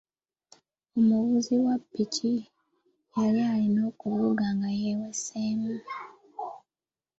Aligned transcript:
Omuvuzi 0.97 1.55
wa 1.65 1.75
ppiki 1.81 2.33
yali 3.21 3.41
alina 3.53 3.81
okuvuga 3.91 4.45
nga 4.57 4.69
yeeweseemu. 4.81 5.75